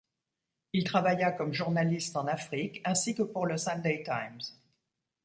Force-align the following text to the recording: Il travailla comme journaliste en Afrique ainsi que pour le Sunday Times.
Il 0.73 0.83
travailla 0.83 1.31
comme 1.31 1.53
journaliste 1.53 2.17
en 2.17 2.25
Afrique 2.25 2.81
ainsi 2.85 3.13
que 3.13 3.21
pour 3.21 3.45
le 3.45 3.55
Sunday 3.57 4.01
Times. 4.01 4.41